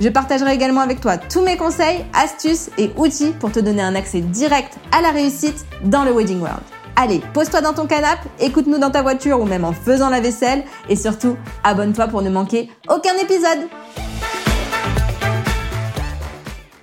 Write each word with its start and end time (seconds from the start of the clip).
Je 0.00 0.08
partagerai 0.08 0.54
également 0.54 0.80
avec 0.80 1.02
toi 1.02 1.18
tous 1.18 1.42
mes 1.42 1.58
conseils, 1.58 2.06
astuces 2.14 2.70
et 2.78 2.90
outils 2.96 3.32
pour 3.38 3.52
te 3.52 3.60
donner 3.60 3.82
un 3.82 3.94
accès 3.94 4.22
direct 4.22 4.78
à 4.92 5.02
la 5.02 5.10
réussite 5.10 5.66
dans 5.84 6.04
le 6.04 6.12
Wedding 6.12 6.40
World. 6.40 6.62
Allez, 6.96 7.20
pose-toi 7.34 7.60
dans 7.60 7.74
ton 7.74 7.86
canapé, 7.86 8.30
écoute-nous 8.40 8.78
dans 8.78 8.90
ta 8.90 9.02
voiture 9.02 9.38
ou 9.40 9.44
même 9.44 9.62
en 9.62 9.74
faisant 9.74 10.08
la 10.08 10.20
vaisselle 10.20 10.64
et 10.88 10.96
surtout, 10.96 11.36
abonne-toi 11.64 12.08
pour 12.08 12.22
ne 12.22 12.30
manquer 12.30 12.70
aucun 12.88 13.14
épisode. 13.22 13.68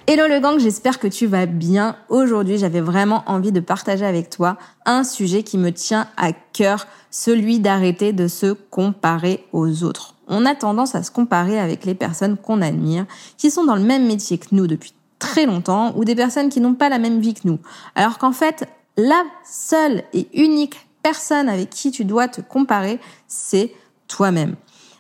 Hello 0.06 0.28
le 0.28 0.40
gang, 0.40 0.60
j'espère 0.60 1.00
que 1.00 1.08
tu 1.08 1.26
vas 1.26 1.48
bien. 1.48 1.96
Aujourd'hui, 2.10 2.60
j'avais 2.60 2.82
vraiment 2.82 3.24
envie 3.26 3.52
de 3.52 3.60
partager 3.60 4.06
avec 4.06 4.30
toi 4.30 4.58
un 4.86 5.04
sujet 5.04 5.42
qui 5.42 5.58
me 5.58 5.72
tient 5.72 6.08
à 6.18 6.34
cœur, 6.34 6.86
celui 7.10 7.60
d'arrêter 7.60 8.14
de 8.14 8.28
se 8.28 8.54
comparer 8.54 9.44
aux 9.54 9.84
autres. 9.84 10.17
On 10.28 10.46
a 10.46 10.56
tendance 10.56 10.96
à 10.96 11.04
se 11.04 11.12
comparer 11.12 11.60
avec 11.60 11.86
les 11.86 11.96
personnes 11.96 12.38
qu'on 12.38 12.62
admire, 12.62 13.06
qui 13.38 13.52
sont 13.52 13.64
dans 13.64 13.76
le 13.76 13.82
même 13.82 14.06
métier 14.06 14.38
que 14.38 14.48
nous 14.52 14.68
depuis 14.68 14.94
très 15.20 15.46
longtemps, 15.46 15.94
ou 15.96 16.06
des 16.06 16.16
personnes 16.16 16.50
qui 16.50 16.62
n'ont 16.62 16.76
pas 16.76 16.90
la 16.90 17.00
même 17.00 17.20
vie 17.20 17.34
que 17.34 17.48
nous. 17.48 17.60
Alors 17.96 18.18
qu'en 18.18 18.32
fait, 18.32 18.68
la 18.98 19.24
seule 19.44 20.04
et 20.14 20.28
unique 20.34 20.88
personne 21.02 21.50
avec 21.50 21.70
qui 21.70 21.92
tu 21.92 22.06
dois 22.06 22.28
te 22.28 22.42
comparer, 22.42 23.00
c'est 23.28 23.72
toi-même. 24.08 24.56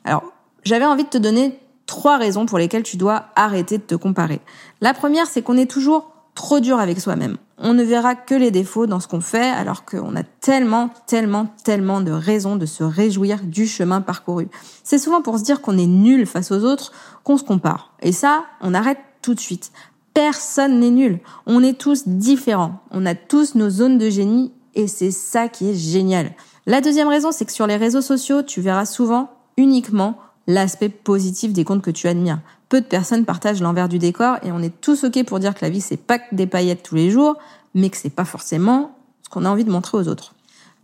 Alors, 0.05 0.23
j'avais 0.63 0.85
envie 0.85 1.03
de 1.03 1.09
te 1.09 1.17
donner 1.17 1.59
trois 1.85 2.17
raisons 2.17 2.45
pour 2.45 2.57
lesquelles 2.57 2.83
tu 2.83 2.97
dois 2.97 3.25
arrêter 3.35 3.77
de 3.77 3.83
te 3.83 3.95
comparer. 3.95 4.39
La 4.81 4.93
première, 4.93 5.27
c'est 5.27 5.41
qu'on 5.41 5.57
est 5.57 5.69
toujours 5.69 6.11
trop 6.37 6.59
dur 6.59 6.79
avec 6.79 7.01
soi-même. 7.01 7.37
On 7.57 7.73
ne 7.73 7.83
verra 7.83 8.13
que 8.13 8.35
les 8.35 8.51
défauts 8.51 8.85
dans 8.85 8.99
ce 8.99 9.07
qu'on 9.07 9.21
fait 9.21 9.49
alors 9.49 9.85
qu'on 9.85 10.15
a 10.15 10.21
tellement, 10.21 10.91
tellement, 11.07 11.47
tellement 11.63 11.99
de 11.99 12.11
raisons 12.11 12.57
de 12.57 12.67
se 12.67 12.83
réjouir 12.83 13.39
du 13.43 13.65
chemin 13.65 14.01
parcouru. 14.01 14.47
C'est 14.83 14.99
souvent 14.99 15.23
pour 15.23 15.39
se 15.39 15.43
dire 15.43 15.61
qu'on 15.61 15.79
est 15.79 15.87
nul 15.87 16.27
face 16.27 16.51
aux 16.51 16.63
autres 16.63 16.91
qu'on 17.23 17.37
se 17.37 17.43
compare. 17.43 17.91
Et 18.03 18.11
ça, 18.11 18.45
on 18.61 18.75
arrête 18.75 18.99
tout 19.23 19.33
de 19.33 19.39
suite. 19.39 19.71
Personne 20.13 20.79
n'est 20.79 20.91
nul. 20.91 21.21
On 21.47 21.63
est 21.63 21.79
tous 21.79 22.07
différents. 22.07 22.83
On 22.91 23.07
a 23.07 23.15
tous 23.15 23.55
nos 23.55 23.71
zones 23.71 23.97
de 23.97 24.11
génie 24.11 24.53
et 24.75 24.87
c'est 24.87 25.11
ça 25.11 25.47
qui 25.47 25.71
est 25.71 25.75
génial. 25.75 26.33
La 26.67 26.81
deuxième 26.81 27.07
raison, 27.07 27.31
c'est 27.31 27.45
que 27.45 27.51
sur 27.51 27.65
les 27.65 27.77
réseaux 27.77 28.01
sociaux, 28.01 28.43
tu 28.43 28.61
verras 28.61 28.85
souvent 28.85 29.31
uniquement 29.57 30.19
l'aspect 30.47 30.89
positif 30.89 31.53
des 31.53 31.63
comptes 31.63 31.81
que 31.81 31.91
tu 31.91 32.07
admires. 32.07 32.39
Peu 32.69 32.81
de 32.81 32.85
personnes 32.85 33.25
partagent 33.25 33.61
l'envers 33.61 33.89
du 33.89 33.99
décor 33.99 34.37
et 34.43 34.51
on 34.51 34.61
est 34.61 34.81
tous 34.81 35.03
ok 35.03 35.23
pour 35.25 35.39
dire 35.39 35.53
que 35.53 35.63
la 35.63 35.69
vie 35.69 35.81
c'est 35.81 35.97
pas 35.97 36.19
que 36.19 36.33
des 36.33 36.47
paillettes 36.47 36.83
tous 36.83 36.95
les 36.95 37.11
jours, 37.11 37.37
mais 37.75 37.89
que 37.89 37.97
c'est 37.97 38.09
pas 38.09 38.25
forcément 38.25 38.97
ce 39.23 39.29
qu'on 39.29 39.45
a 39.45 39.49
envie 39.49 39.65
de 39.65 39.71
montrer 39.71 39.97
aux 39.97 40.07
autres. 40.07 40.33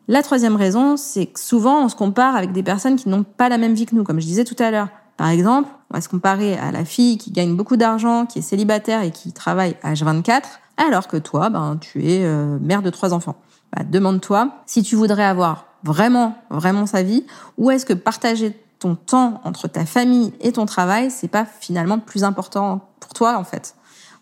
La 0.10 0.22
troisième 0.22 0.58
raison, 0.58 0.98
c'est 0.98 1.28
que 1.28 1.40
souvent 1.40 1.86
on 1.86 1.90
se 1.90 1.96
compare 1.96 2.36
avec 2.36 2.52
des 2.52 2.64
personnes 2.64 2.98
qui 2.98 3.08
n'ont 3.08 3.24
pas 3.24 3.48
la 3.48 3.58
même 3.58 3.74
vie 3.74 3.86
que 3.86 3.96
nous, 3.96 4.04
comme 4.04 4.20
je 4.20 4.26
disais 4.26 4.44
tout 4.44 4.62
à 4.62 4.70
l'heure. 4.70 4.90
Par 5.16 5.30
exemple, 5.30 5.70
on 5.90 5.94
va 5.94 6.02
se 6.02 6.10
comparer 6.10 6.58
à 6.58 6.72
la 6.72 6.84
fille 6.84 7.18
qui 7.18 7.32
gagne 7.32 7.56
beaucoup 7.56 7.78
d'argent, 7.78 8.26
qui 8.26 8.40
est 8.40 8.42
célibataire 8.42 9.02
et 9.04 9.12
qui 9.12 9.32
travaille 9.32 9.78
à 9.82 9.94
H24, 9.94 10.44
alors 10.76 11.08
que 11.08 11.18
toi, 11.18 11.50
ben, 11.50 11.78
tu 11.80 12.06
es 12.06 12.26
euh, 12.26 12.58
mère 12.60 12.82
de 12.82 12.90
trois 12.90 13.14
enfants. 13.14 13.36
Bah, 13.74 13.84
demande-toi 13.84 14.50
si 14.66 14.84
tu 14.84 14.96
voudrais 14.96 15.24
avoir 15.24 15.68
vraiment, 15.84 16.36
vraiment 16.50 16.86
sa 16.86 17.04
vie, 17.04 17.26
ou 17.58 17.72
est-ce 17.72 17.86
que 17.86 17.94
partager 17.94 18.58
ton 18.84 18.96
temps 18.96 19.40
entre 19.46 19.70
ta 19.70 19.86
famille 19.86 20.34
et 20.42 20.52
ton 20.52 20.66
travail, 20.66 21.10
c'est 21.10 21.30
pas 21.30 21.46
finalement 21.46 22.00
plus 22.00 22.26
important 22.26 22.82
pour 23.00 23.14
toi 23.14 23.38
en 23.38 23.46
fait. 23.46 23.76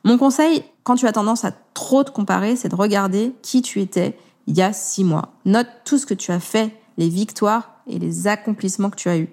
Mon 0.04 0.20
conseil, 0.20 0.64
quand 0.84 0.96
tu 0.96 1.08
as 1.08 1.12
tendance 1.12 1.46
à 1.46 1.52
trop 1.74 2.04
te 2.04 2.12
comparer, 2.12 2.56
c'est 2.56 2.70
de 2.70 2.76
regarder 2.76 3.34
qui 3.42 3.64
tu 3.64 3.82
étais 3.82 4.16
il 4.46 4.56
y 4.56 4.62
a 4.62 4.72
six 4.72 5.04
mois. 5.04 5.30
Note 5.46 5.68
tout 5.84 5.98
ce 5.98 6.06
que 6.06 6.14
tu 6.14 6.32
as 6.32 6.40
fait, 6.40 6.76
les 6.98 7.10
victoires 7.10 7.72
et 7.88 7.98
les 7.98 8.28
accomplissements 8.28 8.92
que 8.92 8.98
tu 8.98 9.10
as 9.10 9.18
eus. 9.18 9.30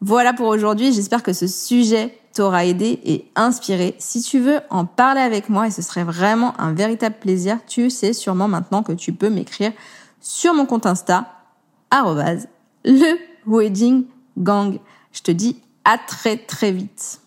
Voilà 0.00 0.32
pour 0.32 0.48
aujourd'hui. 0.48 0.92
J'espère 0.92 1.22
que 1.22 1.32
ce 1.32 1.46
sujet 1.46 2.18
t'aura 2.34 2.64
aidé 2.64 2.98
et 3.04 3.30
inspiré. 3.36 3.94
Si 4.00 4.20
tu 4.20 4.40
veux 4.40 4.58
en 4.68 4.84
parler 4.84 5.20
avec 5.20 5.48
moi, 5.48 5.68
et 5.68 5.70
ce 5.70 5.82
serait 5.82 6.02
vraiment 6.02 6.60
un 6.60 6.72
véritable 6.72 7.16
plaisir, 7.20 7.58
tu 7.68 7.88
sais 7.88 8.12
sûrement 8.12 8.48
maintenant 8.48 8.82
que 8.82 8.92
tu 8.92 9.12
peux 9.12 9.30
m'écrire 9.30 9.70
sur 10.20 10.54
mon 10.54 10.66
compte 10.66 10.86
Insta, 10.86 11.26
le 12.84 13.16
wedding 13.46 14.06
gang. 14.38 14.78
Je 15.12 15.22
te 15.22 15.30
dis 15.30 15.56
à 15.84 15.98
très 15.98 16.36
très 16.36 16.72
vite. 16.72 17.20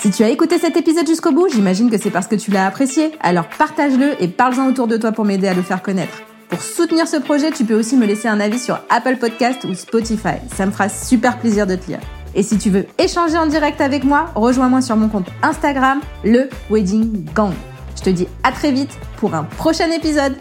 Si 0.00 0.10
tu 0.10 0.22
as 0.22 0.28
écouté 0.28 0.58
cet 0.58 0.76
épisode 0.76 1.06
jusqu'au 1.06 1.32
bout, 1.32 1.48
j'imagine 1.48 1.90
que 1.90 1.98
c'est 1.98 2.10
parce 2.10 2.26
que 2.26 2.36
tu 2.36 2.50
l'as 2.50 2.66
apprécié. 2.66 3.12
Alors 3.20 3.48
partage-le 3.48 4.22
et 4.22 4.28
parle-en 4.28 4.66
autour 4.68 4.86
de 4.86 4.96
toi 4.96 5.12
pour 5.12 5.24
m'aider 5.24 5.48
à 5.48 5.54
le 5.54 5.62
faire 5.62 5.82
connaître. 5.82 6.22
Pour 6.48 6.62
soutenir 6.62 7.08
ce 7.08 7.16
projet, 7.16 7.50
tu 7.50 7.64
peux 7.64 7.74
aussi 7.74 7.96
me 7.96 8.06
laisser 8.06 8.28
un 8.28 8.38
avis 8.38 8.60
sur 8.60 8.78
Apple 8.88 9.16
Podcast 9.16 9.64
ou 9.64 9.74
Spotify. 9.74 10.36
Ça 10.54 10.64
me 10.64 10.70
fera 10.70 10.88
super 10.88 11.38
plaisir 11.38 11.66
de 11.66 11.74
te 11.74 11.88
lire. 11.88 12.00
Et 12.36 12.42
si 12.42 12.58
tu 12.58 12.70
veux 12.70 12.86
échanger 12.98 13.36
en 13.36 13.46
direct 13.46 13.80
avec 13.80 14.04
moi, 14.04 14.26
rejoins-moi 14.34 14.80
sur 14.80 14.94
mon 14.94 15.08
compte 15.08 15.26
Instagram, 15.42 16.00
le 16.22 16.48
Wedding 16.70 17.24
Gang. 17.34 17.54
Je 17.96 18.02
te 18.02 18.10
dis 18.10 18.28
à 18.44 18.52
très 18.52 18.70
vite 18.70 18.96
pour 19.16 19.34
un 19.34 19.42
prochain 19.42 19.90
épisode. 19.90 20.36